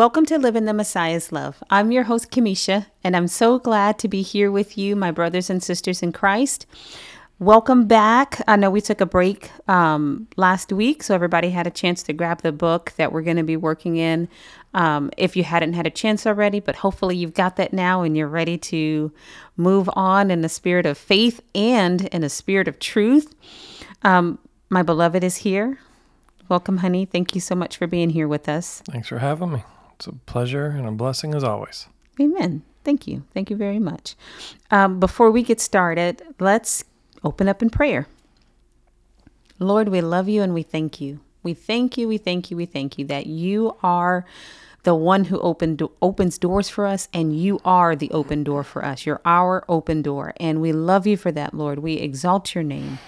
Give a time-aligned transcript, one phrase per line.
[0.00, 1.62] welcome to Live in the Messiah's Love.
[1.68, 5.50] I'm your host, Kamisha, and I'm so glad to be here with you, my brothers
[5.50, 6.64] and sisters in Christ.
[7.38, 8.40] Welcome back.
[8.48, 12.14] I know we took a break um, last week, so everybody had a chance to
[12.14, 14.26] grab the book that we're going to be working in.
[14.72, 18.16] Um, if you hadn't had a chance already, but hopefully you've got that now and
[18.16, 19.12] you're ready to
[19.58, 23.34] move on in the spirit of faith and in a spirit of truth.
[24.02, 24.38] Um,
[24.70, 25.78] my beloved is here.
[26.48, 27.04] Welcome, honey.
[27.04, 28.82] Thank you so much for being here with us.
[28.86, 29.62] Thanks for having me.
[30.00, 31.86] It's a pleasure and a blessing as always.
[32.18, 32.62] Amen.
[32.84, 33.24] Thank you.
[33.34, 34.16] Thank you very much.
[34.70, 36.84] Um, before we get started, let's
[37.22, 38.06] open up in prayer.
[39.58, 41.20] Lord, we love you and we thank you.
[41.42, 44.24] We thank you, we thank you, we thank you that you are
[44.84, 48.82] the one who opened opens doors for us and you are the open door for
[48.82, 49.04] us.
[49.04, 51.80] You're our open door and we love you for that, Lord.
[51.80, 52.98] We exalt your name.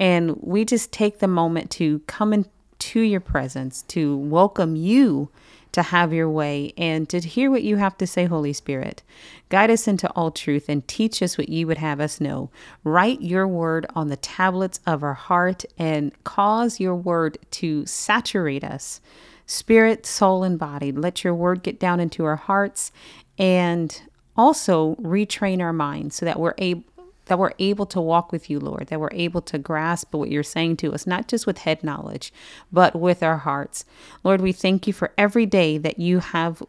[0.00, 5.30] And we just take the moment to come into your presence, to welcome you
[5.72, 9.02] to have your way and to hear what you have to say, Holy Spirit.
[9.48, 12.50] Guide us into all truth and teach us what you would have us know.
[12.84, 18.64] Write your word on the tablets of our heart and cause your word to saturate
[18.64, 19.00] us,
[19.46, 20.92] spirit, soul, and body.
[20.92, 22.92] Let your word get down into our hearts
[23.38, 24.02] and
[24.36, 26.84] also retrain our minds so that we're able
[27.30, 30.42] that we're able to walk with you, Lord, that we're able to grasp what you're
[30.42, 32.32] saying to us, not just with head knowledge,
[32.72, 33.84] but with our hearts.
[34.24, 36.60] Lord, we thank you for every day that you have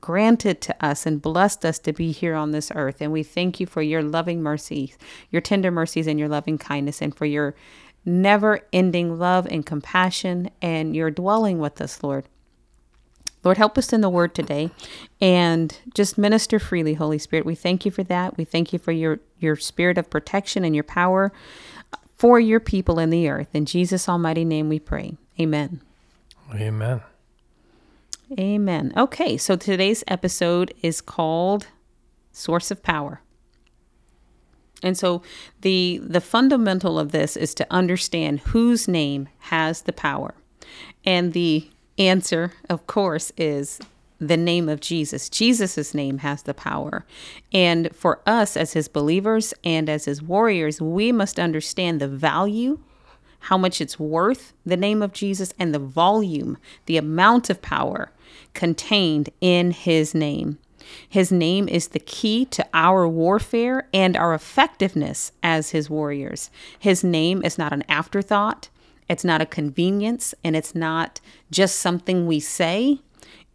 [0.00, 3.02] granted to us and blessed us to be here on this earth.
[3.02, 4.96] And we thank you for your loving mercies,
[5.30, 7.54] your tender mercies, and your loving kindness, and for your
[8.06, 12.24] never ending love and compassion, and your dwelling with us, Lord.
[13.48, 14.70] Lord, help us in the word today
[15.22, 17.46] and just minister freely, Holy Spirit.
[17.46, 18.36] We thank you for that.
[18.36, 21.32] We thank you for your, your spirit of protection and your power
[22.18, 23.48] for your people in the earth.
[23.54, 25.16] In Jesus' almighty name we pray.
[25.40, 25.80] Amen.
[26.54, 27.00] Amen.
[28.38, 28.92] Amen.
[28.94, 31.68] Okay, so today's episode is called
[32.30, 33.22] Source of Power.
[34.82, 35.22] And so
[35.62, 40.34] the the fundamental of this is to understand whose name has the power.
[41.06, 43.80] And the answer, of course, is
[44.20, 45.28] the name of Jesus.
[45.28, 47.04] Jesus' name has the power.
[47.52, 52.80] And for us as his believers and as his warriors, we must understand the value,
[53.40, 58.10] how much it's worth, the name of Jesus, and the volume, the amount of power
[58.54, 60.58] contained in his name.
[61.08, 66.50] His name is the key to our warfare and our effectiveness as his warriors.
[66.78, 68.68] His name is not an afterthought.
[69.08, 71.20] It's not a convenience and it's not
[71.50, 73.00] just something we say.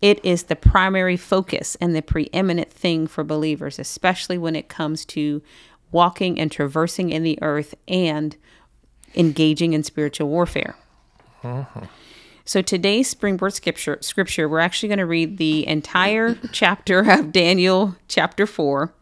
[0.02, 5.06] It is the primary focus and the preeminent thing for believers, especially when it comes
[5.06, 5.42] to
[5.92, 8.36] walking and traversing in the earth and
[9.16, 10.76] engaging in spiritual warfare.
[11.44, 11.86] Uh-huh.
[12.46, 17.96] So today's springboard scripture, scripture, we're actually going to read the entire chapter of Daniel
[18.10, 18.94] chapter four,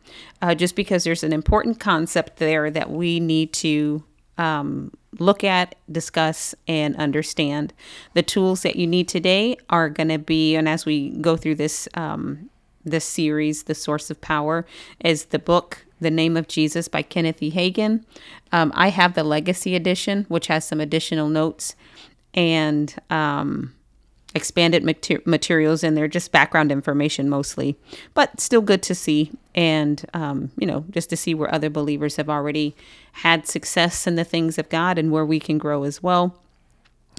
[0.42, 4.04] uh, just because there's an important concept there that we need to
[4.38, 7.74] um, look at, discuss, and understand.
[8.14, 11.56] The tools that you need today are going to be, and as we go through
[11.56, 12.50] this um,
[12.84, 14.66] this series, the source of power
[15.00, 17.52] is the book "The Name of Jesus" by Kenneth E.
[17.52, 18.04] Hagin.
[18.52, 21.76] Um, I have the Legacy edition, which has some additional notes
[22.34, 23.74] and um,
[24.34, 27.78] expanded mater- materials in there, just background information mostly,
[28.14, 29.32] but still good to see.
[29.54, 32.76] And, um, you know, just to see where other believers have already
[33.14, 36.38] had success in the things of God and where we can grow as well.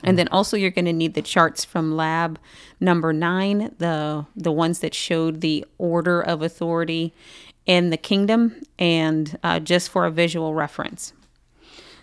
[0.04, 2.38] And then also you're going to need the charts from lab
[2.80, 7.14] number 9, the the ones that showed the order of authority
[7.66, 11.12] in the kingdom and uh, just for a visual reference.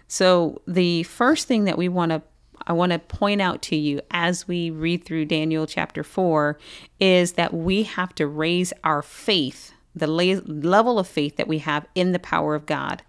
[0.08, 2.22] So the first thing that we want to
[2.70, 6.60] I want to point out to you as we read through Daniel chapter 4
[7.00, 11.58] is that we have to raise our faith, the la- level of faith that we
[11.58, 13.02] have in the power of God.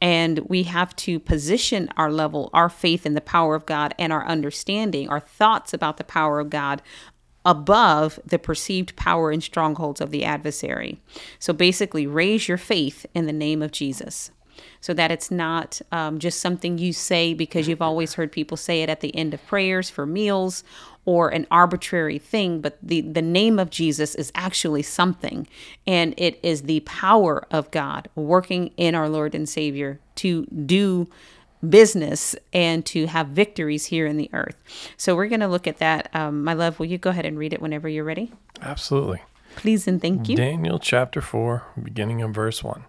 [0.00, 4.12] And we have to position our level, our faith in the power of God and
[4.12, 6.82] our understanding, our thoughts about the power of God
[7.44, 11.00] above the perceived power and strongholds of the adversary.
[11.38, 14.32] So basically, raise your faith in the name of Jesus
[14.86, 18.84] so that it's not um, just something you say because you've always heard people say
[18.84, 20.62] it at the end of prayers for meals
[21.04, 25.48] or an arbitrary thing, but the, the name of Jesus is actually something.
[25.88, 31.08] And it is the power of God working in our Lord and Savior to do
[31.68, 34.62] business and to have victories here in the earth.
[34.96, 36.14] So we're going to look at that.
[36.14, 38.30] Um, my love, will you go ahead and read it whenever you're ready?
[38.62, 39.20] Absolutely.
[39.56, 40.36] Please and thank you.
[40.36, 42.84] Daniel chapter 4, beginning of verse 1.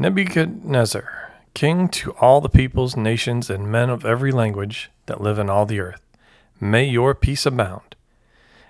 [0.00, 5.50] Nebuchadnezzar, king to all the peoples, nations, and men of every language that live in
[5.50, 6.00] all the earth,
[6.60, 7.96] may your peace abound.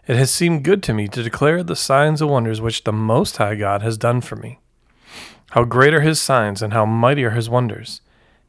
[0.07, 3.37] It has seemed good to me to declare the signs and wonders which the Most
[3.37, 4.59] High God has done for me.
[5.51, 8.01] How great are his signs, and how mighty are his wonders!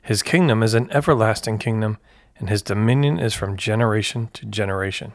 [0.01, 1.97] His kingdom is an everlasting kingdom,
[2.37, 5.11] and his dominion is from generation to generation.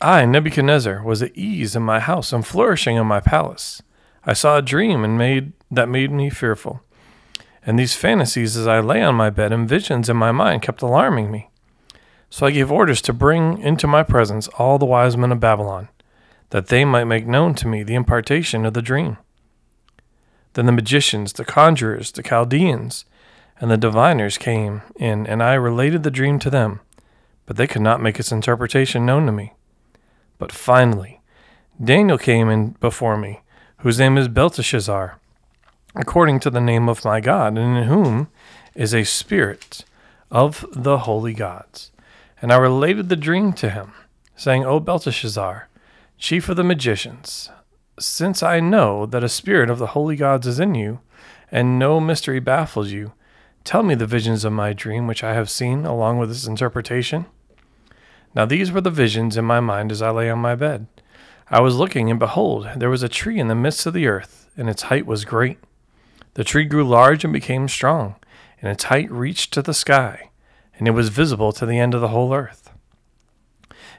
[0.00, 3.82] I, Nebuchadnezzar, was at ease in my house and flourishing in my palace.
[4.24, 6.82] I saw a dream and made that made me fearful.
[7.62, 10.82] And these fantasies as I lay on my bed and visions in my mind kept
[10.82, 11.50] alarming me.
[12.30, 15.88] So I gave orders to bring into my presence all the wise men of Babylon,
[16.50, 19.18] that they might make known to me the impartation of the dream.
[20.54, 23.04] Then the magicians, the conjurers, the Chaldeans,
[23.60, 26.80] and the diviners came in, and I related the dream to them,
[27.46, 29.54] but they could not make its interpretation known to me.
[30.38, 31.20] But finally,
[31.82, 33.40] Daniel came in before me,
[33.78, 35.18] whose name is Belteshazzar,
[35.98, 38.28] according to the name of my God, and in whom
[38.74, 39.84] is a spirit
[40.30, 41.90] of the holy gods.
[42.40, 43.92] And I related the dream to him,
[44.36, 45.68] saying, O Belteshazzar,
[46.16, 47.50] chief of the magicians,
[47.98, 51.00] since I know that a spirit of the holy gods is in you,
[51.50, 53.12] and no mystery baffles you,
[53.64, 57.26] tell me the visions of my dream which I have seen, along with its interpretation.
[58.36, 60.86] Now these were the visions in my mind as I lay on my bed.
[61.50, 64.48] I was looking, and behold, there was a tree in the midst of the earth,
[64.56, 65.58] and its height was great.
[66.34, 68.16] The tree grew large and became strong,
[68.60, 70.28] and its height reached to the sky
[70.78, 72.70] and it was visible to the end of the whole earth.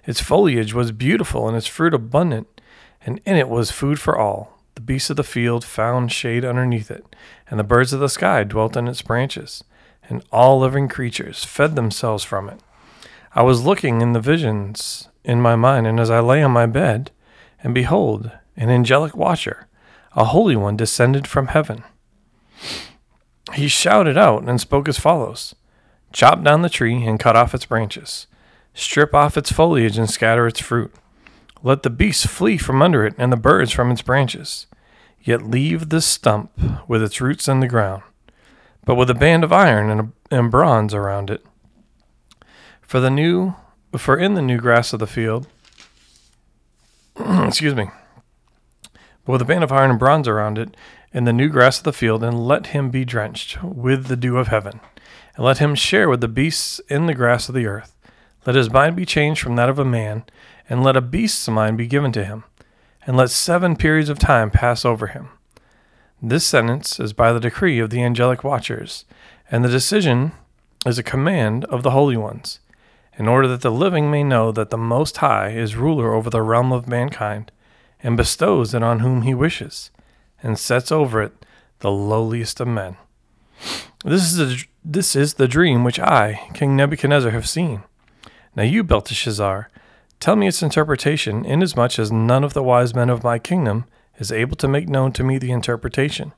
[0.06, 2.62] Its foliage was beautiful and its fruit abundant,
[3.06, 4.58] and in it was food for all.
[4.76, 7.06] The beasts of the field found shade underneath it,
[7.50, 9.64] and the birds of the sky dwelt in its branches,
[10.10, 12.62] and all living creatures fed themselves from it.
[13.36, 16.66] I was looking in the visions in my mind, and as I lay on my
[16.66, 17.12] bed,
[17.62, 19.68] and behold, an angelic watcher,
[20.14, 21.84] a holy one, descended from heaven.
[23.54, 25.56] He shouted out and spoke as follows
[26.12, 28.28] Chop down the tree and cut off its branches.
[28.74, 30.94] Strip off its foliage and scatter its fruit.
[31.62, 34.66] Let the beasts flee from under it and the birds from its branches.
[35.22, 36.52] Yet leave the stump
[36.88, 38.04] with its roots in the ground,
[38.86, 41.46] but with a band of iron and, and bronze around it.
[42.82, 43.56] For the new,
[43.98, 45.48] for in the new grass of the field,
[47.20, 47.90] excuse me,
[49.26, 50.76] but with a band of iron and bronze around it,
[51.14, 54.38] in the new grass of the field, and let him be drenched with the dew
[54.38, 54.80] of heaven
[55.40, 57.96] and let him share with the beasts in the grass of the earth.
[58.46, 60.26] Let his mind be changed from that of a man,
[60.70, 62.44] and let a beast's mind be given to him,
[63.08, 65.30] and let seven periods of time pass over him.
[66.22, 69.06] This sentence is by the decree of the angelic watchers,
[69.50, 70.34] and the decision
[70.86, 72.60] is a command of the holy ones,
[73.18, 76.42] in order that the living may know that the Most High is ruler over the
[76.42, 77.50] realm of mankind,
[78.04, 79.90] and bestows it on whom he wishes,
[80.42, 81.46] and sets over it
[81.80, 82.98] the lowliest of men.
[84.06, 87.84] This is, a, this is the dream which I, King Nebuchadnezzar, have seen.
[88.56, 89.70] Now you, Belteshazzar,
[90.20, 93.86] tell me its interpretation, inasmuch as none of the wise men of my kingdom
[94.18, 96.34] is able to make known to me the interpretation.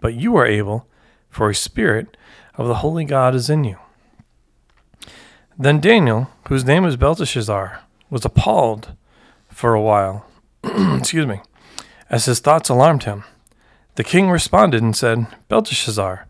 [0.00, 0.86] But you are able,
[1.28, 2.16] for a spirit
[2.56, 3.78] of the holy God is in you.
[5.58, 7.80] Then Daniel, whose name is Belteshazzar,
[8.10, 8.92] was appalled
[9.48, 10.26] for a while,
[10.64, 11.40] excuse me,
[12.10, 13.24] as his thoughts alarmed him.
[13.96, 16.26] The king responded and said, Belteshazzar,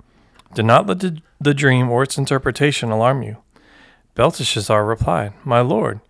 [0.54, 3.38] do not let the, the dream or its interpretation alarm you.
[4.14, 6.00] Belteshazzar replied, My lord,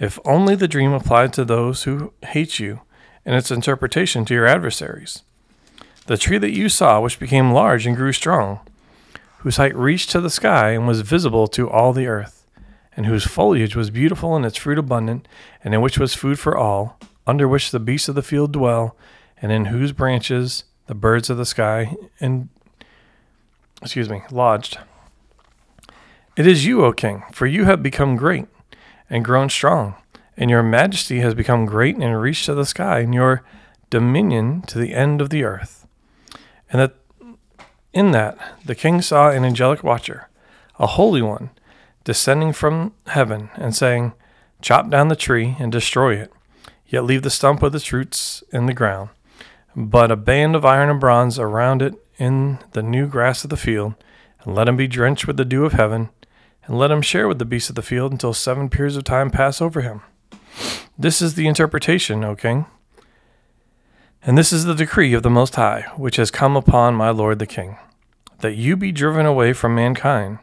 [0.00, 2.80] if only the dream applied to those who hate you,
[3.24, 5.22] and its interpretation to your adversaries.
[6.06, 8.60] The tree that you saw, which became large and grew strong,
[9.38, 12.46] whose height reached to the sky and was visible to all the earth,
[12.96, 15.28] and whose foliage was beautiful and its fruit abundant,
[15.62, 18.96] and in which was food for all, under which the beasts of the field dwell,
[19.40, 22.48] and in whose branches the birds of the sky and
[23.80, 24.78] excuse me, lodged.
[26.36, 28.46] It is you, O king, for you have become great
[29.08, 29.94] and grown strong,
[30.36, 33.42] and your majesty has become great and reached to the sky, and your
[33.90, 35.86] dominion to the end of the earth.
[36.70, 36.94] And that
[37.92, 40.28] in that the king saw an angelic watcher,
[40.78, 41.50] a holy one,
[42.04, 44.12] descending from heaven, and saying,
[44.60, 46.32] Chop down the tree and destroy it,
[46.86, 49.10] yet leave the stump with its roots in the ground,
[49.80, 53.56] but a band of iron and bronze around it in the new grass of the
[53.56, 53.94] field,
[54.42, 56.10] and let him be drenched with the dew of heaven,
[56.64, 59.30] and let him share with the beasts of the field until seven periods of time
[59.30, 60.00] pass over him.
[60.98, 62.66] This is the interpretation, O king.
[64.20, 67.38] And this is the decree of the Most High, which has come upon my lord
[67.38, 67.78] the king,
[68.40, 70.40] that you be driven away from mankind,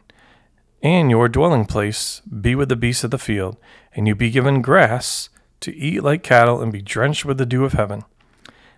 [0.82, 3.58] and your dwelling place be with the beasts of the field,
[3.94, 5.28] and you be given grass
[5.60, 8.02] to eat like cattle, and be drenched with the dew of heaven.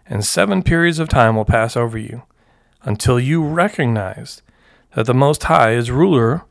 [0.08, 2.22] And seven periods of time will pass over you
[2.82, 4.42] until you recognize
[4.94, 6.44] that the Most High is ruler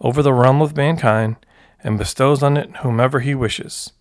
[0.00, 1.36] over the realm of mankind
[1.82, 3.92] and bestows on it whomever he wishes.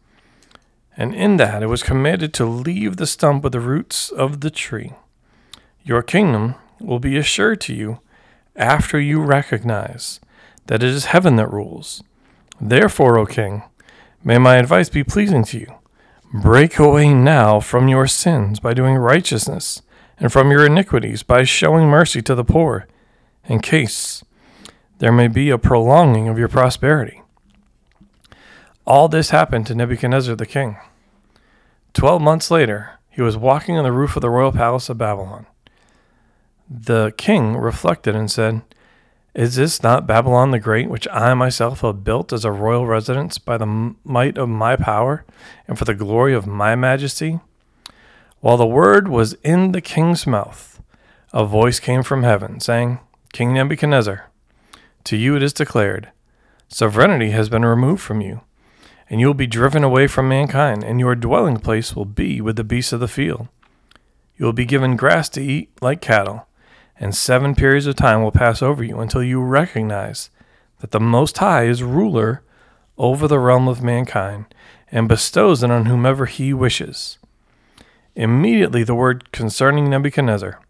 [0.97, 4.49] And in that it was commanded to leave the stump with the roots of the
[4.49, 4.93] tree.
[5.83, 7.99] Your kingdom will be assured to you
[8.55, 10.19] after you recognize
[10.67, 12.03] that it is heaven that rules.
[12.61, 13.63] Therefore, O king,
[14.23, 15.73] may my advice be pleasing to you.
[16.33, 19.83] Break away now from your sins by doing righteousness,
[20.17, 22.87] and from your iniquities by showing mercy to the poor,
[23.45, 24.23] in case
[24.97, 27.21] there may be a prolonging of your prosperity.
[28.85, 30.77] All this happened to Nebuchadnezzar the king.
[31.93, 35.45] Twelve months later, he was walking on the roof of the royal palace of Babylon.
[36.67, 38.63] The king reflected and said,
[39.33, 43.37] Is this not Babylon the Great, which I myself have built as a royal residence
[43.37, 45.25] by the might of my power
[45.67, 47.39] and for the glory of my majesty?
[48.39, 50.81] While the word was in the king's mouth,
[51.31, 52.99] a voice came from heaven, saying,
[53.31, 54.29] King Nebuchadnezzar,
[55.05, 56.11] to you it is declared,
[56.67, 58.41] Sovereignty has been removed from you
[59.13, 62.55] and you will be driven away from mankind, and your dwelling place will be with
[62.55, 63.47] the beasts of the field.
[64.37, 66.47] You will be given grass to eat like cattle,
[67.03, 70.29] and seven periods of time will pass over you until you recognize
[70.79, 72.43] that the Most High is ruler
[72.97, 74.45] over the realm of mankind
[74.89, 77.17] and bestows it on whomever he wishes.
[78.15, 80.61] Immediately the word concerning Nebuchadnezzar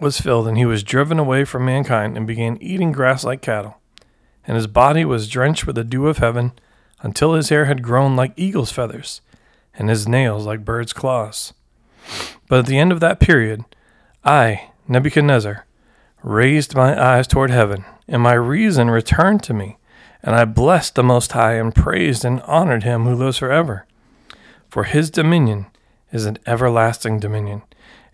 [0.00, 3.76] was filled, and he was driven away from mankind and began eating grass like cattle,
[4.48, 6.50] and his body was drenched with the dew of heaven
[7.00, 9.20] until his hair had grown like eagle's feathers,
[9.78, 11.52] and his nails like bird's claws.
[12.48, 13.64] But at the end of that period,
[14.24, 15.66] I, Nebuchadnezzar,
[16.22, 19.78] raised my eyes toward heaven, and my reason returned to me,
[20.22, 23.86] and I blessed the Most High, and praised and honored him who lives forever.
[24.68, 25.66] For his dominion
[26.12, 27.62] is an everlasting dominion,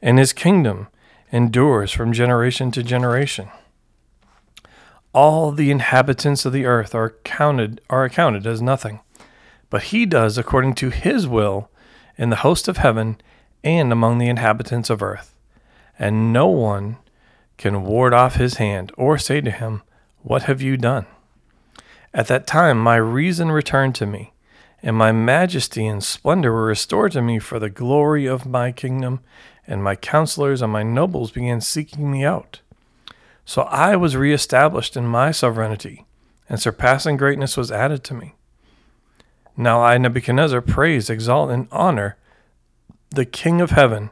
[0.03, 0.89] and his kingdom
[1.33, 3.51] endures from generation to generation
[5.13, 9.01] all the inhabitants of the earth are counted are accounted as nothing.
[9.69, 11.71] But he does according to his will
[12.17, 13.21] in the host of heaven
[13.65, 15.35] and among the inhabitants of earth.
[16.01, 16.97] And no one
[17.59, 19.83] can ward off his hand or say to him,
[20.23, 21.05] What have you done?
[22.15, 24.33] At that time my reason returned to me,
[24.83, 29.21] and my majesty and splendor were restored to me for the glory of my kingdom,
[29.67, 32.63] and my counselors and my nobles began seeking me out.
[33.45, 36.07] So I was reestablished in my sovereignty,
[36.49, 38.37] and surpassing greatness was added to me.
[39.55, 42.17] Now I, Nebuchadnezzar, praise, exalt, and honor
[43.11, 44.11] the King of heaven,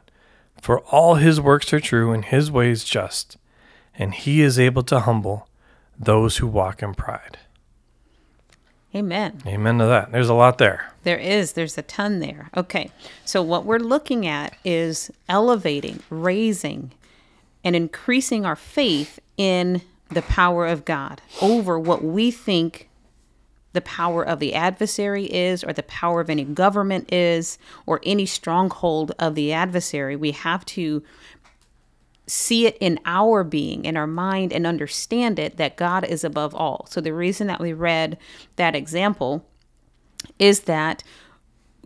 [0.61, 3.37] for all his works are true and his ways just,
[3.95, 5.47] and he is able to humble
[5.97, 7.37] those who walk in pride.
[8.95, 9.41] Amen.
[9.45, 10.11] Amen to that.
[10.11, 10.91] There's a lot there.
[11.03, 11.53] There is.
[11.53, 12.49] There's a ton there.
[12.57, 12.89] Okay.
[13.23, 16.91] So, what we're looking at is elevating, raising,
[17.63, 22.88] and increasing our faith in the power of God over what we think
[23.73, 28.25] the power of the adversary is, or the power of any government is, or any
[28.25, 30.15] stronghold of the adversary.
[30.15, 31.03] We have to
[32.25, 36.55] see it in our being, in our mind, and understand it that God is above
[36.55, 36.87] all.
[36.89, 38.17] So, the reason that we read
[38.55, 39.45] that example
[40.37, 41.03] is that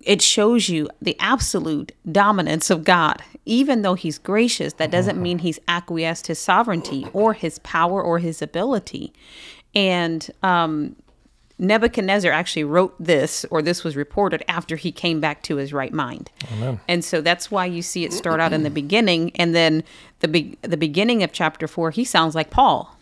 [0.04, 3.24] it shows you the absolute dominance of God.
[3.46, 8.20] Even though he's gracious, that doesn't mean he's acquiesced his sovereignty or his power or
[8.20, 9.14] his ability.
[9.76, 10.96] And um,
[11.60, 15.94] Nebuchadnezzar actually wrote this, or this was reported after he came back to his right
[15.94, 16.30] mind.
[16.54, 16.80] Amen.
[16.88, 19.84] And so that's why you see it start out in the beginning, and then
[20.20, 22.93] the be- the beginning of chapter four, he sounds like Paul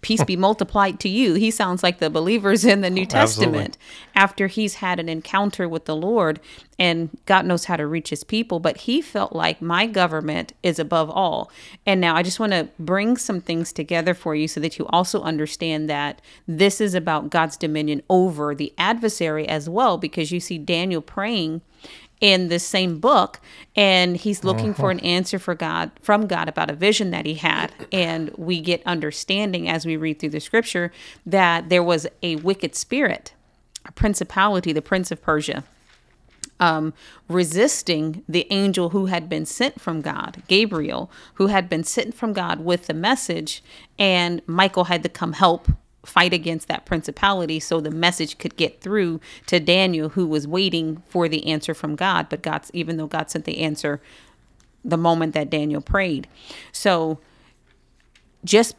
[0.00, 1.34] peace be multiplied to you.
[1.34, 4.12] He sounds like the believers in the New oh, Testament Absolutely.
[4.14, 6.40] after he's had an encounter with the Lord
[6.78, 8.60] and God knows how to reach his people.
[8.60, 11.50] But he felt like my government is above all.
[11.84, 14.86] And now I just want to bring some things together for you so that you
[14.86, 20.40] also understand that this is about God's dominion over the adversary as well, because you
[20.40, 21.60] see Daniel praying
[22.20, 23.40] in this same book
[23.74, 24.82] and he's looking uh-huh.
[24.82, 28.60] for an answer for God from God about a vision that he had and we
[28.60, 30.92] get understanding as we read through the scripture
[31.24, 33.32] that there was a wicked spirit
[33.86, 35.64] a principality the prince of Persia
[36.60, 36.92] um,
[37.28, 42.34] resisting the angel who had been sent from God, Gabriel, who had been sent from
[42.34, 43.64] God with the message,
[43.98, 45.68] and Michael had to come help
[46.04, 51.02] fight against that principality so the message could get through to Daniel who was waiting
[51.08, 52.28] for the answer from God.
[52.28, 54.00] But God even though God sent the answer
[54.84, 56.26] the moment that Daniel prayed.
[56.72, 57.18] So
[58.44, 58.76] just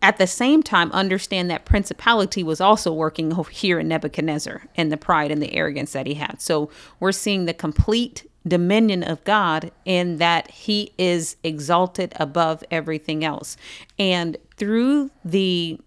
[0.00, 4.96] at the same time understand that principality was also working here in Nebuchadnezzar and the
[4.96, 6.40] pride and the arrogance that he had.
[6.40, 13.24] So we're seeing the complete dominion of God in that he is exalted above everything
[13.24, 13.56] else.
[13.98, 15.78] And through the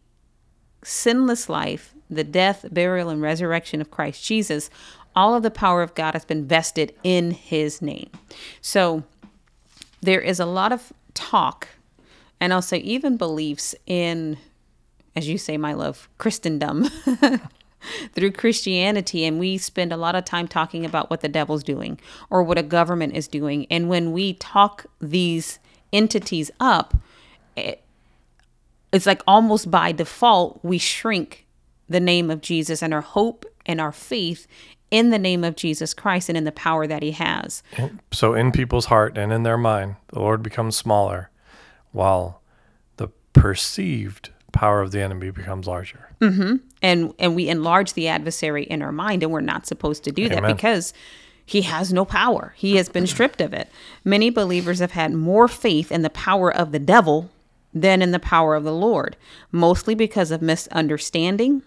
[0.85, 4.69] sinless life, the death, burial, and resurrection of Christ Jesus,
[5.15, 8.09] All of the power of God has been vested in his name.
[8.59, 9.03] So
[10.01, 11.69] there is a lot of talk,
[12.39, 14.37] and say even beliefs in,
[15.15, 16.89] as you say, my love, Christendom.
[18.13, 21.99] through Christianity, and we spend a lot of time talking about what the devil's doing
[22.31, 23.67] or what a government is doing.
[23.69, 25.59] And when we talk these
[25.93, 26.95] entities up,
[27.55, 27.84] it,
[28.95, 31.45] it's like almost by default, we shrink
[31.89, 34.47] the name of Jesus and our hope and our faith
[34.91, 37.63] in the name of Jesus Christ and in the power that he has.
[38.11, 41.29] So, in people's heart and in their mind, the Lord becomes smaller
[41.91, 42.41] while
[42.97, 46.09] the perceived power of the enemy becomes larger.
[46.21, 46.55] Mm-hmm.
[46.81, 50.25] And and we enlarge the adversary in our mind, and we're not supposed to do
[50.25, 50.43] Amen.
[50.43, 50.93] that because
[51.45, 52.53] he has no power.
[52.55, 53.69] He has been stripped of it.
[54.03, 57.29] Many believers have had more faith in the power of the devil
[57.75, 59.17] than in the power of the Lord,
[59.51, 61.61] mostly because of misunderstanding,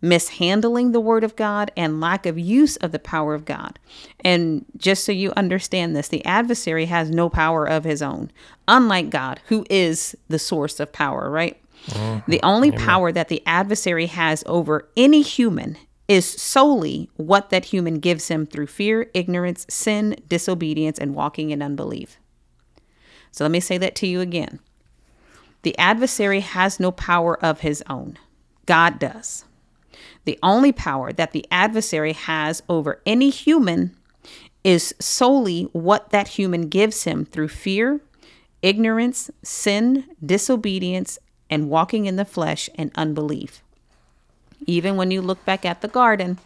[0.00, 3.78] mishandling the word of God, and lack of use of the power of God.
[4.24, 8.30] And just so you understand this, the adversary has no power of his own,
[8.68, 11.60] unlike God, who is the source of power, right?
[11.88, 12.30] Mm-hmm.
[12.30, 15.76] The only power that the adversary has over any human
[16.08, 21.62] is solely what that human gives him through fear, ignorance, sin, disobedience, and walking in
[21.62, 22.18] unbelief.
[23.32, 24.60] So let me say that to you again.
[25.62, 28.18] The adversary has no power of his own,
[28.66, 29.44] God does.
[30.24, 33.96] The only power that the adversary has over any human
[34.64, 38.00] is solely what that human gives him through fear,
[38.62, 43.62] ignorance, sin, disobedience, and walking in the flesh and unbelief.
[44.66, 46.38] Even when you look back at the garden,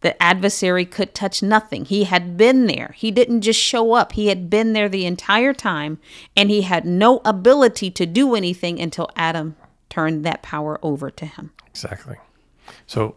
[0.00, 1.84] the adversary could touch nothing.
[1.84, 2.94] He had been there.
[2.96, 4.12] He didn't just show up.
[4.12, 5.98] He had been there the entire time,
[6.36, 9.56] and he had no ability to do anything until Adam
[9.88, 11.52] turned that power over to him.
[11.68, 12.16] Exactly.
[12.86, 13.16] So,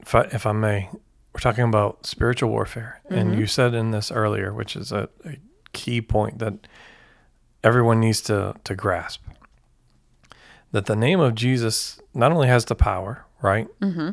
[0.00, 0.90] if I, if I may,
[1.32, 3.00] we're talking about spiritual warfare.
[3.08, 5.36] And you said in this earlier, which is a, a
[5.72, 6.54] key point that
[7.62, 9.22] everyone needs to, to grasp
[10.72, 13.68] that the name of Jesus not only has the power, right?
[13.80, 14.10] Mm-hmm.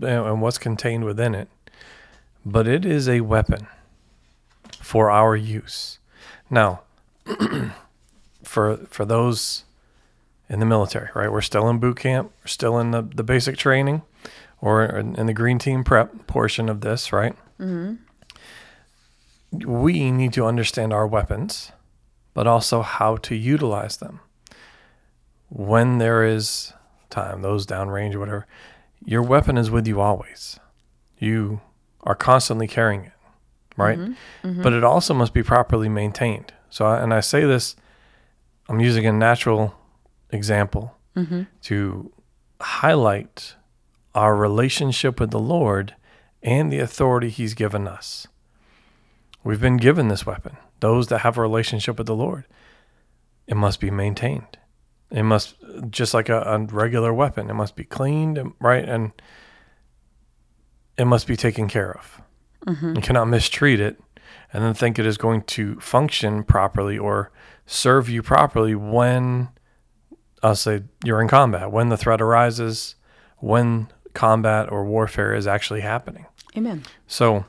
[0.00, 1.48] And, what's contained within it,
[2.44, 3.66] but it is a weapon
[4.80, 5.98] for our use.
[6.50, 6.82] Now,
[8.42, 9.64] for for those
[10.48, 11.32] in the military, right?
[11.32, 12.30] We're still in boot camp.
[12.42, 14.02] We're still in the, the basic training
[14.60, 17.34] or in, in the green team prep portion of this, right?
[17.58, 17.94] Mm-hmm.
[19.66, 21.72] We need to understand our weapons,
[22.34, 24.20] but also how to utilize them.
[25.48, 26.72] When there is
[27.10, 28.46] time, those downrange whatever,
[29.04, 30.58] your weapon is with you always.
[31.18, 31.60] You
[32.02, 33.12] are constantly carrying it,
[33.76, 33.98] right?
[33.98, 34.48] Mm-hmm.
[34.48, 34.62] Mm-hmm.
[34.62, 36.52] But it also must be properly maintained.
[36.70, 37.76] So, I- and I say this,
[38.68, 39.74] I'm using a natural
[40.30, 41.42] example mm-hmm.
[41.62, 42.12] to
[42.60, 43.54] highlight
[44.14, 45.94] our relationship with the Lord
[46.42, 48.26] and the authority He's given us.
[49.44, 50.56] We've been given this weapon.
[50.80, 52.44] Those that have a relationship with the Lord,
[53.46, 54.58] it must be maintained.
[55.12, 55.56] It must,
[55.90, 58.84] just like a, a regular weapon, it must be cleaned, right?
[58.84, 59.12] And
[60.96, 62.20] it must be taken care of.
[62.66, 62.96] Mm-hmm.
[62.96, 64.00] You cannot mistreat it
[64.52, 67.30] and then think it is going to function properly or
[67.66, 69.48] serve you properly when
[70.42, 72.94] I'll say you're in combat, when the threat arises,
[73.38, 76.26] when combat or warfare is actually happening.
[76.56, 76.82] Amen.
[77.06, 77.44] So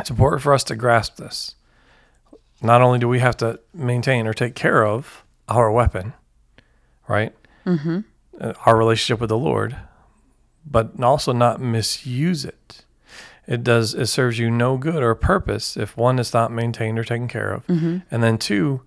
[0.00, 1.54] it's important for us to grasp this.
[2.62, 6.14] Not only do we have to maintain or take care of our weapon,
[7.08, 7.34] right?
[7.66, 8.00] Mm-hmm.
[8.40, 9.76] Uh, our relationship with the Lord,
[10.66, 12.84] but also not misuse it.
[13.46, 13.94] It does.
[13.94, 17.52] It serves you no good or purpose if one is not maintained or taken care
[17.52, 17.98] of, mm-hmm.
[18.10, 18.82] and then two,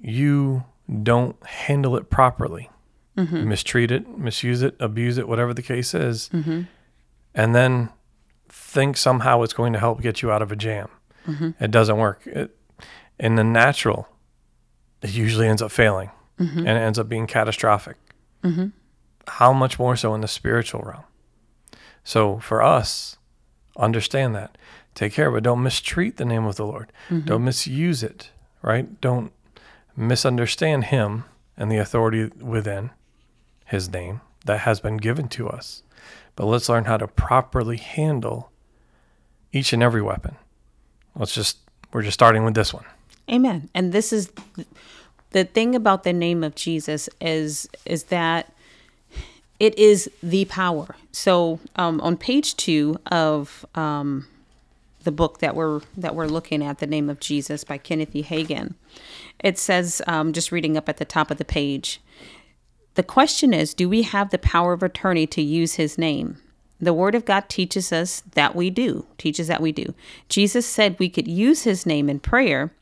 [0.00, 0.64] you
[1.02, 2.68] don't handle it properly,
[3.38, 6.62] You mistreat it, misuse it, abuse it, whatever the case is, mm-hmm.
[7.34, 7.90] and then
[8.48, 10.88] think somehow it's going to help get you out of a jam.
[11.60, 12.26] It doesn't work.
[12.26, 12.56] It,
[13.18, 14.08] in the natural,
[15.02, 16.58] it usually ends up failing Mm-hmm.
[16.58, 17.96] and it ends up being catastrophic.
[18.44, 18.66] Mm-hmm.
[19.26, 21.04] How much more so in the spiritual realm?
[22.04, 23.16] So for us,
[23.76, 24.58] understand that.
[24.94, 25.42] Take care of it.
[25.42, 26.92] Don't mistreat the name of the Lord.
[27.08, 27.26] Mm-hmm.
[27.26, 28.30] Don't misuse it,
[28.62, 29.00] right?
[29.00, 29.32] Don't
[29.96, 31.24] misunderstand Him
[31.56, 32.90] and the authority within
[33.64, 35.82] His name that has been given to us.
[36.36, 38.50] But let's learn how to properly handle
[39.52, 40.36] each and every weapon.
[41.14, 41.58] Let's just,
[41.92, 42.84] we're just starting with this one.
[43.30, 43.70] Amen.
[43.74, 44.30] And this is
[45.30, 48.52] the thing about the name of Jesus is is that
[49.58, 50.96] it is the power.
[51.12, 54.26] So um, on page two of um,
[55.04, 58.22] the book that we're that we're looking at, the name of Jesus by Kenneth E.
[58.22, 58.74] Hagin,
[59.42, 62.00] it says, um, just reading up at the top of the page,
[62.94, 66.38] the question is, do we have the power of attorney to use His name?
[66.80, 69.94] The Word of God teaches us that we do, teaches that we do.
[70.28, 72.72] Jesus said we could use His name in prayer.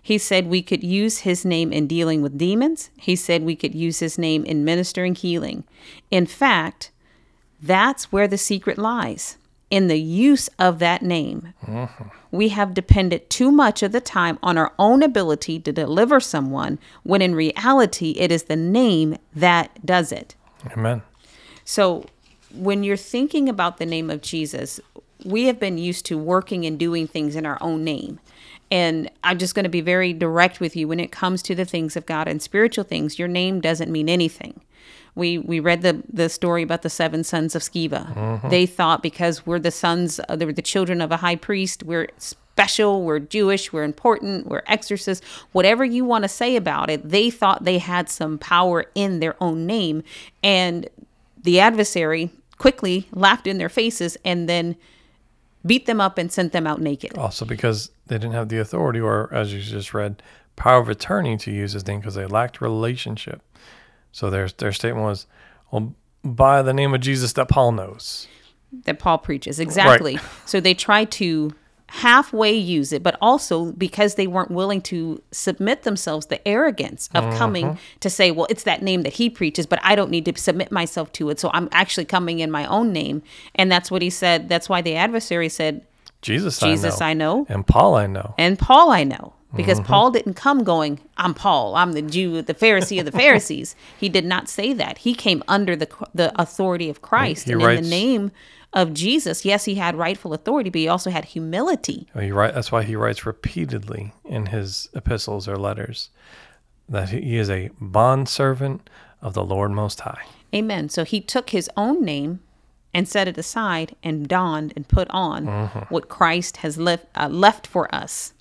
[0.00, 2.90] He said we could use His name in dealing with demons.
[2.96, 5.64] He said we could use His name in ministering healing.
[6.10, 6.90] In fact,
[7.60, 9.38] that's where the secret lies
[9.70, 11.54] in the use of that name.
[11.64, 12.04] Mm-hmm.
[12.30, 16.78] We have depended too much of the time on our own ability to deliver someone
[17.02, 20.34] when in reality it is the name that does it.
[20.72, 21.02] Amen.
[21.64, 22.04] So
[22.52, 24.80] when you're thinking about the name of Jesus,
[25.24, 28.20] we have been used to working and doing things in our own name.
[28.70, 31.64] And I'm just going to be very direct with you when it comes to the
[31.64, 34.60] things of God and spiritual things, your name doesn't mean anything.
[35.14, 38.12] We we read the the story about the seven sons of Sceva.
[38.14, 38.48] Mm-hmm.
[38.48, 41.84] They thought because we're the sons, uh, they were the children of a high priest,
[41.84, 42.08] we're
[42.54, 47.30] special, we're Jewish, we're important, we're exorcists, whatever you want to say about it, they
[47.30, 50.02] thought they had some power in their own name.
[50.42, 50.88] And
[51.42, 54.76] the adversary quickly laughed in their faces and then
[55.64, 57.16] beat them up and sent them out naked.
[57.16, 60.22] Also, because they didn't have the authority, or as you just read,
[60.56, 63.42] power of attorney to use his name because they lacked relationship.
[64.12, 65.26] So their their statement was,
[65.70, 68.28] "Well, by the name of Jesus that Paul knows."
[68.84, 70.16] That Paul preaches exactly.
[70.16, 70.24] Right.
[70.46, 71.54] So they try to
[71.88, 77.24] halfway use it, but also because they weren't willing to submit themselves, the arrogance of
[77.24, 77.36] mm-hmm.
[77.36, 80.36] coming to say, well, it's that name that he preaches, but I don't need to
[80.38, 81.38] submit myself to it.
[81.38, 83.22] So I'm actually coming in my own name.
[83.54, 84.48] And that's what he said.
[84.48, 85.86] That's why the adversary said,
[86.22, 87.40] Jesus, Jesus I know.
[87.40, 87.46] I know.
[87.48, 88.34] And Paul I know.
[88.38, 89.34] And Paul I know.
[89.54, 89.86] Because mm-hmm.
[89.86, 93.76] Paul didn't come going, I'm Paul, I'm the Jew, the Pharisee of the Pharisees.
[94.00, 94.98] he did not say that.
[94.98, 97.46] He came under the the authority of Christ.
[97.46, 98.32] He and writes, in the name
[98.74, 102.08] of Jesus, yes, he had rightful authority, but he also had humility.
[102.14, 106.10] Oh, right, that's why he writes repeatedly in his epistles or letters
[106.88, 108.90] that he is a bondservant
[109.22, 110.24] of the Lord Most High.
[110.54, 110.88] Amen.
[110.88, 112.40] So he took his own name
[112.92, 115.78] and set it aside and donned and put on mm-hmm.
[115.92, 118.34] what Christ has left, uh, left for us.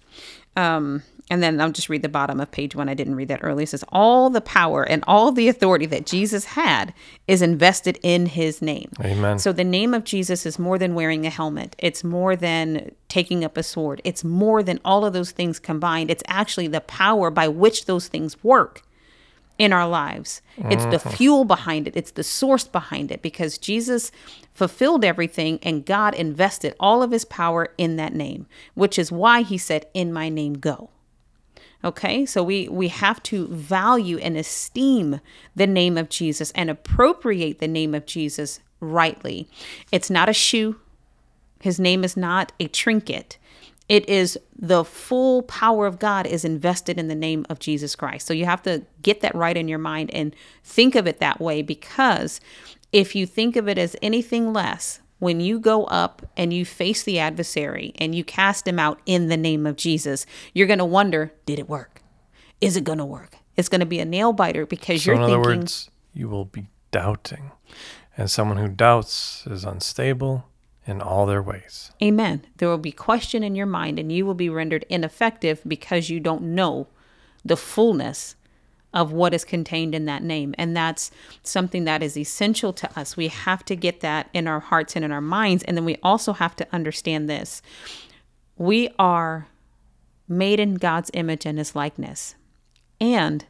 [0.56, 2.89] Um, and then I'll just read the bottom of page one.
[2.89, 3.63] I didn't read that earlier.
[3.63, 6.93] It says, All the power and all the authority that Jesus had
[7.27, 8.91] is invested in his name.
[9.01, 9.39] Amen.
[9.39, 13.43] So the name of Jesus is more than wearing a helmet, it's more than taking
[13.43, 16.12] up a sword, it's more than all of those things combined.
[16.12, 18.81] It's actually the power by which those things work
[19.57, 20.41] in our lives.
[20.57, 21.09] It's the mm-hmm.
[21.09, 24.12] fuel behind it, it's the source behind it because Jesus
[24.53, 29.41] fulfilled everything and God invested all of his power in that name, which is why
[29.41, 30.89] he said, In my name, go.
[31.84, 35.19] Okay, so we, we have to value and esteem
[35.56, 39.50] the name of Jesus and appropriate the name of Jesus rightly.
[39.91, 40.80] It's not a shoe,
[41.60, 43.38] his name is not a trinket.
[43.89, 48.26] It is the full power of God is invested in the name of Jesus Christ.
[48.26, 51.41] So you have to get that right in your mind and think of it that
[51.41, 52.39] way because
[52.93, 57.03] if you think of it as anything less, when you go up and you face
[57.03, 60.86] the adversary and you cast him out in the name of Jesus, you're going to
[60.86, 62.01] wonder, did it work?
[62.62, 63.38] Is it going to work?
[63.55, 66.29] It's going to be a nail biter because so you're in other thinking, words, you
[66.29, 67.51] will be doubting.
[68.17, 70.45] And someone who doubts is unstable
[70.86, 71.91] in all their ways.
[72.01, 72.45] Amen.
[72.57, 76.19] There will be question in your mind and you will be rendered ineffective because you
[76.19, 76.88] don't know
[77.45, 78.36] the fullness
[78.93, 80.53] of what is contained in that name.
[80.58, 83.17] And that's something that is essential to us.
[83.17, 85.63] We have to get that in our hearts and in our minds.
[85.63, 87.62] And then we also have to understand this
[88.56, 89.47] we are
[90.27, 92.36] made in God's image and his likeness.
[93.01, 93.45] And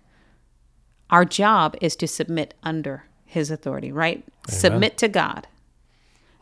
[1.09, 4.17] our job is to submit under his authority, right?
[4.17, 4.59] Amen.
[4.59, 5.47] Submit to God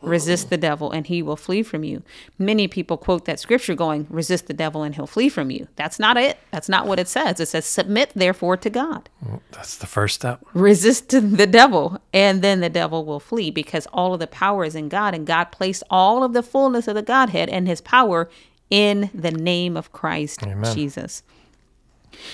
[0.02, 2.02] resist the devil and he will flee from you.
[2.38, 5.68] Many people quote that scripture going, resist the devil and he'll flee from you.
[5.76, 6.38] That's not it.
[6.50, 7.40] That's not what it says.
[7.40, 9.08] It says, submit therefore to God.
[9.50, 10.44] that's the first step.
[10.54, 14.74] Resist the devil and then the devil will flee because all of the power is
[14.74, 18.28] in God and God placed all of the fullness of the Godhead and his power
[18.70, 20.74] in the name of Christ Amen.
[20.74, 21.22] Jesus.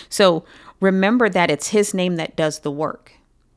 [0.08, 0.44] So
[0.80, 3.12] remember that it's his name that does the work.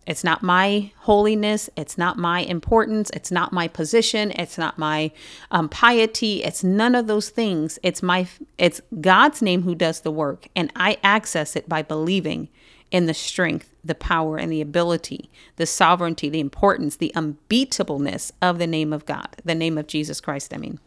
[0.07, 1.69] It's not my holiness.
[1.75, 3.11] It's not my importance.
[3.11, 4.31] It's not my position.
[4.31, 5.11] It's not my
[5.51, 6.43] um, piety.
[6.43, 7.77] It's none of those things.
[7.83, 12.49] It's my it's God's name who does the work, and I access it by believing
[12.89, 18.57] in the strength, the power, and the ability, the sovereignty, the importance, the unbeatableness of
[18.57, 20.53] the name of God, the name of Jesus Christ.
[20.53, 20.79] I mean.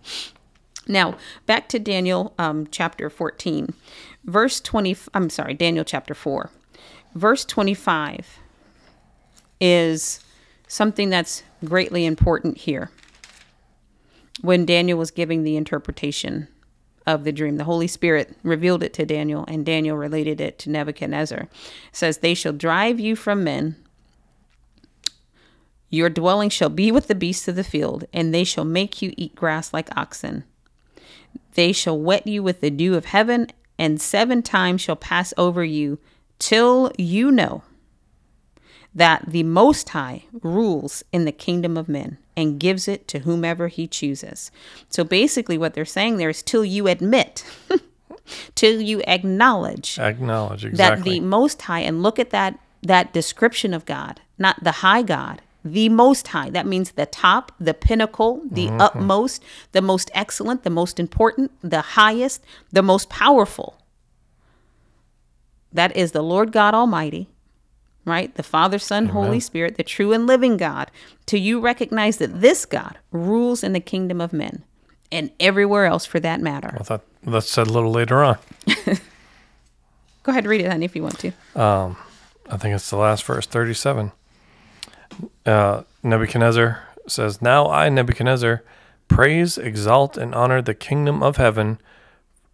[0.86, 3.72] Now, back to Daniel um, chapter 14,
[4.24, 4.96] verse 20.
[5.14, 6.50] I'm sorry, Daniel chapter 4,
[7.14, 8.40] verse 25
[9.60, 10.20] is
[10.68, 12.90] something that's greatly important here.
[14.40, 16.48] When Daniel was giving the interpretation
[17.06, 20.70] of the dream, the Holy Spirit revealed it to Daniel, and Daniel related it to
[20.70, 21.40] Nebuchadnezzar.
[21.40, 21.50] It
[21.92, 23.76] says, They shall drive you from men.
[25.88, 29.14] Your dwelling shall be with the beasts of the field, and they shall make you
[29.16, 30.44] eat grass like oxen.
[31.54, 35.64] They shall wet you with the dew of heaven, and seven times shall pass over
[35.64, 36.00] you,
[36.40, 37.62] till you know
[38.94, 43.68] that the Most High rules in the kingdom of men and gives it to whomever
[43.68, 44.50] he chooses.
[44.88, 47.44] So basically, what they're saying there is till you admit,
[48.54, 51.02] till you acknowledge Acknowledge exactly.
[51.02, 55.02] that the Most High, and look at that that description of God, not the high
[55.02, 56.50] God, the Most High.
[56.50, 58.80] That means the top, the pinnacle, the mm-hmm.
[58.80, 63.78] utmost, the most excellent, the most important, the highest, the most powerful.
[65.72, 67.28] That is the Lord God Almighty,
[68.04, 68.34] right?
[68.34, 70.90] The Father, Son, Holy Spirit, the true and living God.
[71.26, 74.62] To you recognize that this God rules in the kingdom of men
[75.10, 76.76] and everywhere else for that matter.
[76.78, 78.38] I thought that's said a little later on.
[80.22, 81.32] Go ahead, read it, honey, if you want to.
[82.50, 84.12] I think it's the last verse, 37.
[85.46, 88.62] Uh, Nebuchadnezzar says, Now I, Nebuchadnezzar,
[89.08, 91.78] praise, exalt, and honor the kingdom of heaven.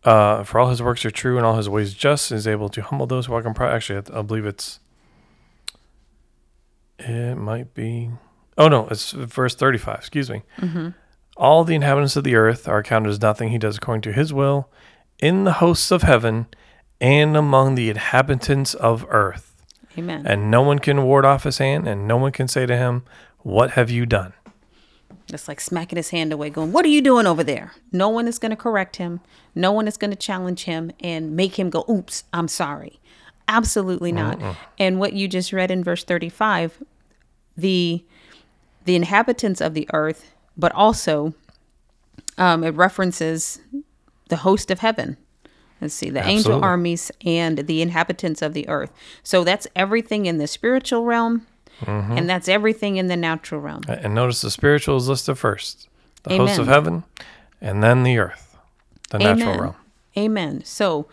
[0.02, 2.82] Uh, for all his works are true and all his ways just, is able to
[2.82, 3.74] humble those who walk in pride.
[3.74, 4.80] Actually, I believe it's.
[7.00, 8.10] It might be.
[8.58, 9.96] Oh, no, it's verse 35.
[9.96, 10.42] Excuse me.
[10.58, 10.90] Mm-hmm.
[11.36, 13.50] All the inhabitants of the earth are counted as nothing.
[13.50, 14.68] He does according to his will
[15.18, 16.46] in the hosts of heaven
[17.00, 19.50] and among the inhabitants of earth
[19.96, 20.26] Amen.
[20.26, 23.04] and no one can ward off his hand, and no one can say to him,
[23.38, 24.32] What have you done?
[25.32, 27.72] It's like smacking his hand away, going, What are you doing over there?
[27.92, 29.20] No one is going to correct him.
[29.54, 33.00] No one is going to challenge him and make him go, Oops, I'm sorry.
[33.48, 34.38] Absolutely not.
[34.78, 36.82] And what you just read in verse 35,
[37.56, 38.04] the
[38.84, 41.34] the inhabitants of the earth, but also
[42.38, 43.60] um, it references
[44.28, 45.16] the host of heaven.
[45.80, 48.92] Let's see, the angel armies and the inhabitants of the earth.
[49.22, 51.46] So that's everything in the spiritual realm,
[51.86, 53.82] and that's everything in the natural realm.
[53.88, 55.88] And notice the spiritual is listed first
[56.22, 57.04] the hosts of heaven,
[57.60, 58.56] and then the earth,
[59.10, 59.60] the natural Amen.
[59.60, 59.76] realm.
[60.16, 60.64] Amen.
[60.64, 61.06] So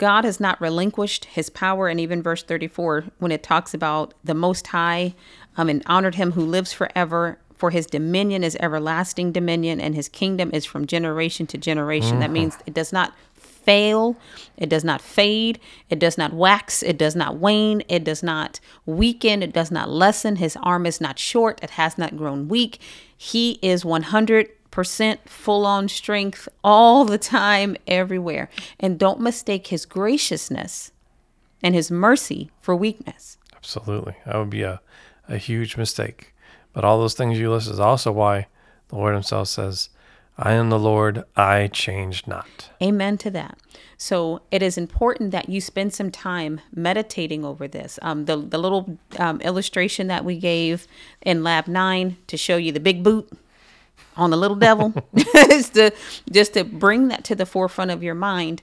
[0.00, 1.86] God has not relinquished his power.
[1.86, 5.14] And even verse 34, when it talks about the Most High
[5.58, 10.08] um, and honored him who lives forever, for his dominion is everlasting dominion, and his
[10.08, 12.18] kingdom is from generation to generation.
[12.20, 14.16] That means it does not fail,
[14.56, 15.60] it does not fade,
[15.90, 19.90] it does not wax, it does not wane, it does not weaken, it does not
[19.90, 20.36] lessen.
[20.36, 22.80] His arm is not short, it has not grown weak.
[23.14, 29.84] He is 100 percent full on strength all the time everywhere and don't mistake his
[29.86, 30.92] graciousness
[31.62, 34.14] and his mercy for weakness Absolutely.
[34.24, 34.80] That would be a,
[35.28, 36.32] a huge mistake.
[36.72, 38.46] But all those things you list is also why
[38.88, 39.90] the Lord Himself says,
[40.38, 42.70] I am the Lord, I change not.
[42.80, 43.58] amen to that
[43.98, 48.56] so it is important that you spend some time meditating over this um, the, the
[48.56, 50.86] little um, illustration that we gave
[51.20, 53.30] in lab 9 to show you the big boot
[54.20, 54.92] on the little devil
[55.34, 55.92] is to
[56.30, 58.62] just to bring that to the forefront of your mind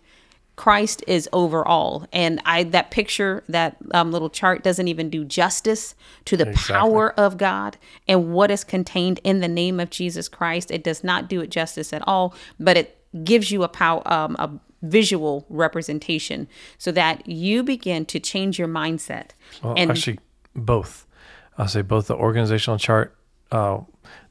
[0.58, 2.08] Christ is over all.
[2.12, 5.94] And I that picture, that um, little chart doesn't even do justice
[6.26, 6.74] to the Exactly.
[6.74, 10.72] power of God and what is contained in the name of Jesus Christ.
[10.72, 14.36] It does not do it justice at all, but it gives you a power um,
[14.40, 14.50] a
[14.82, 16.48] visual representation
[16.80, 19.32] so that you begin to change your mindset.
[19.64, 20.20] Well, and actually,
[20.56, 21.06] both.
[21.58, 23.16] I'll say both the organizational chart,
[23.52, 23.82] uh,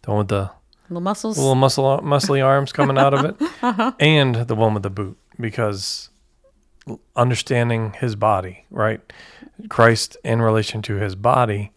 [0.02, 0.50] the one with the
[0.88, 1.38] little muscles.
[1.38, 3.92] little muscle muscly arms coming out of it, Uh-huh.
[4.00, 6.10] and the one with the boot, because
[7.14, 9.00] understanding his body, right?
[9.68, 11.72] Christ in relation to his body,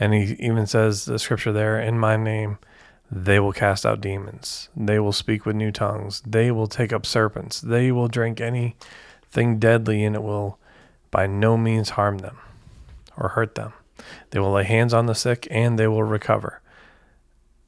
[0.00, 2.58] and he even says the scripture there, "In my name,
[3.10, 4.68] they will cast out demons.
[4.76, 6.22] They will speak with new tongues.
[6.26, 7.60] They will take up serpents.
[7.60, 10.58] They will drink anything deadly, and it will
[11.10, 12.38] by no means harm them
[13.16, 13.74] or hurt them.
[14.30, 16.60] They will lay hands on the sick, and they will recover."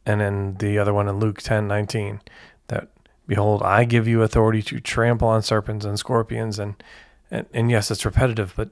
[0.06, 2.20] And then the other one in Luke ten nineteen,
[2.68, 2.88] that
[3.26, 6.74] behold, I give you authority to trample on serpents and scorpions, and
[7.30, 8.70] and, and yes, it's repetitive, but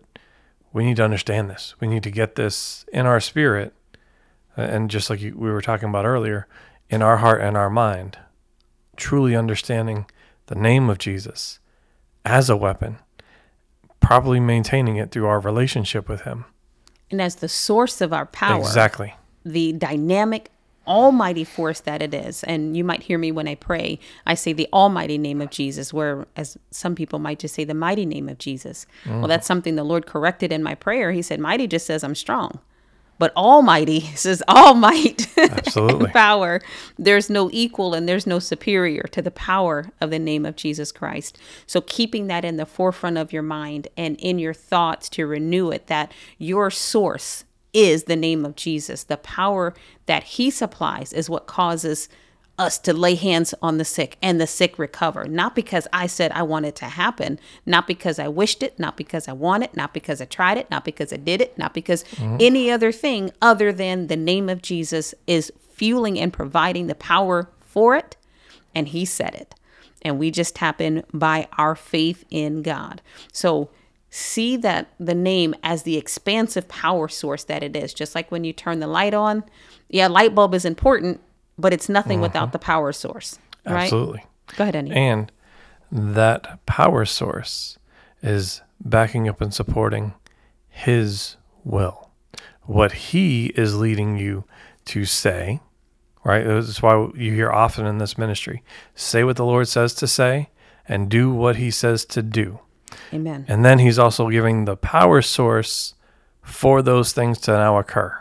[0.72, 1.74] we need to understand this.
[1.80, 3.74] We need to get this in our spirit,
[4.56, 6.46] and just like we were talking about earlier,
[6.90, 8.18] in our heart and our mind,
[8.96, 10.06] truly understanding
[10.46, 11.58] the name of Jesus
[12.24, 12.98] as a weapon,
[14.00, 16.44] properly maintaining it through our relationship with Him.
[17.10, 18.60] and as the source of our power.
[18.60, 19.14] Exactly.
[19.44, 20.51] the dynamic
[20.86, 22.42] almighty force that it is.
[22.44, 23.98] And you might hear me when i pray.
[24.26, 27.74] I say the almighty name of jesus where as some people might just say the
[27.74, 28.86] mighty name of jesus.
[29.06, 31.12] Well that's something the lord corrected in my prayer.
[31.12, 32.60] He said mighty just says i'm strong
[33.18, 36.10] but almighty says all might Absolutely.
[36.10, 36.60] power.
[36.98, 40.90] There's no equal and there's no superior to the power of the name of jesus
[40.90, 41.38] christ.
[41.66, 45.70] So keeping that in the forefront of your mind and in your thoughts to renew
[45.70, 49.04] it that your source is the name of Jesus.
[49.04, 49.74] The power
[50.06, 52.08] that he supplies is what causes
[52.58, 55.24] us to lay hands on the sick and the sick recover.
[55.24, 58.96] Not because I said I want it to happen, not because I wished it, not
[58.96, 61.72] because I want it, not because I tried it, not because I did it, not
[61.72, 62.36] because mm-hmm.
[62.40, 67.48] any other thing other than the name of Jesus is fueling and providing the power
[67.60, 68.16] for it.
[68.74, 69.54] And he said it.
[70.02, 73.00] And we just tap in by our faith in God.
[73.32, 73.70] So
[74.14, 77.94] see that the name as the expansive power source that it is.
[77.94, 79.42] Just like when you turn the light on,
[79.88, 81.18] yeah, light bulb is important,
[81.58, 82.24] but it's nothing mm-hmm.
[82.24, 83.38] without the power source.
[83.64, 83.84] Right?
[83.84, 84.22] Absolutely.
[84.54, 84.92] Go ahead, Andy.
[84.92, 85.32] And
[85.90, 87.78] that power source
[88.22, 90.12] is backing up and supporting
[90.68, 92.10] his will.
[92.64, 94.44] What he is leading you
[94.86, 95.60] to say,
[96.22, 96.44] right?
[96.46, 98.62] That's why you hear often in this ministry
[98.94, 100.50] say what the Lord says to say
[100.86, 102.60] and do what he says to do.
[103.12, 103.44] Amen.
[103.48, 105.94] And then he's also giving the power source
[106.42, 108.18] for those things to now occur.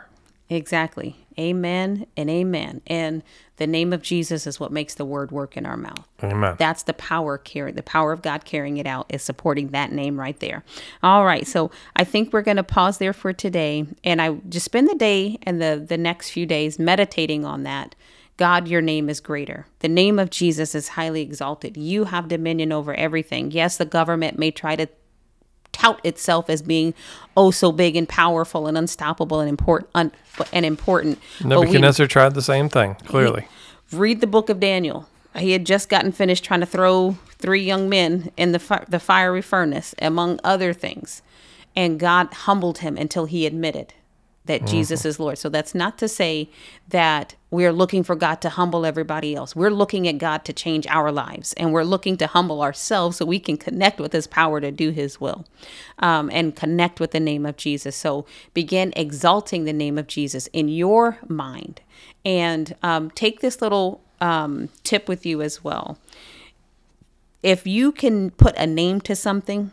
[0.50, 1.18] Exactly.
[1.40, 2.82] Amen and amen.
[2.88, 3.24] And
[3.56, 6.08] the name of Jesus is what makes the word work in our mouth.
[6.24, 6.56] Amen.
[6.58, 10.20] That's the power carry the power of God carrying it out is supporting that name
[10.20, 10.64] right there.
[11.02, 11.48] All right.
[11.48, 14.96] So I think we're going to pause there for today and I just spend the
[14.96, 17.96] day and the the next few days meditating on that.
[18.42, 19.68] God, your name is greater.
[19.82, 21.78] The name of Jesus is highly exalted.
[21.78, 23.52] You have dominion over everything.
[23.52, 24.88] Yes, the government may try to
[25.72, 26.96] tout itself as being
[27.38, 30.12] oh so big and powerful and unstoppable and important un,
[30.52, 31.20] and important.
[31.46, 32.96] Nebuchadnezzar we, tried the same thing.
[33.06, 33.48] Clearly,
[33.92, 35.08] read the book of Daniel.
[35.36, 39.00] He had just gotten finished trying to throw three young men in the fi- the
[39.00, 41.22] fiery furnace, among other things,
[41.76, 43.94] and God humbled him until he admitted
[44.46, 44.72] that mm-hmm.
[44.72, 45.38] Jesus is Lord.
[45.38, 46.50] So that's not to say
[46.90, 49.56] that we're looking for God to humble everybody else.
[49.56, 53.26] We're looking at God to change our lives and we're looking to humble ourselves so
[53.26, 55.46] we can connect with His power to do His will
[56.00, 57.96] um, and connect with the name of Jesus.
[57.96, 61.82] So begin exalting the name of Jesus in your mind
[62.26, 65.98] and um, take this little um, tip with you as well.
[67.44, 69.72] If you can put a name to something,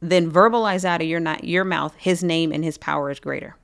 [0.00, 3.56] then verbalize out of your not your mouth his name and his power is greater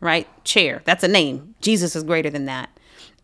[0.00, 0.28] right?
[0.44, 1.54] Chair that's a name.
[1.60, 2.70] Jesus is greater than that.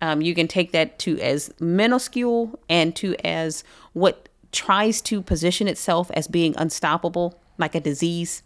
[0.01, 5.69] Um, you can take that to as minuscule and to as what tries to position
[5.69, 8.43] itself as being unstoppable like a disease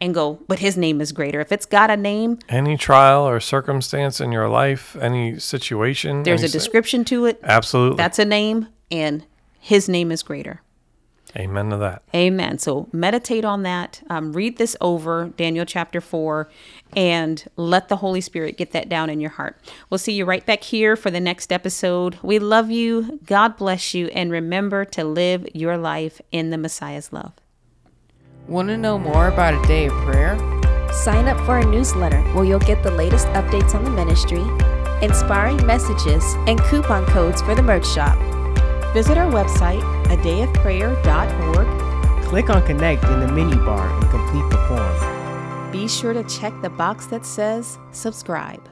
[0.00, 1.40] and go but his name is greater.
[1.40, 6.42] If it's got a name any trial or circumstance in your life any situation there's
[6.42, 7.40] any a description to it.
[7.42, 7.96] Absolutely.
[7.96, 9.24] That's a name and
[9.58, 10.60] his name is greater
[11.36, 12.02] Amen to that.
[12.14, 12.58] Amen.
[12.58, 14.02] So meditate on that.
[14.08, 16.48] Um, read this over, Daniel chapter 4,
[16.96, 19.58] and let the Holy Spirit get that down in your heart.
[19.90, 22.18] We'll see you right back here for the next episode.
[22.22, 23.20] We love you.
[23.26, 24.06] God bless you.
[24.08, 27.32] And remember to live your life in the Messiah's love.
[28.48, 30.38] Want to know more about a day of prayer?
[30.92, 34.42] Sign up for our newsletter where you'll get the latest updates on the ministry,
[35.02, 38.16] inspiring messages, and coupon codes for the merch shop.
[38.94, 42.24] Visit our website, adayofprayer.org.
[42.24, 45.72] Click on Connect in the menu bar and complete the form.
[45.72, 48.68] Be sure to check the box that says subscribe.